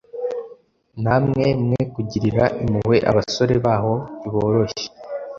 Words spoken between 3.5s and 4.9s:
baho ntiboroshye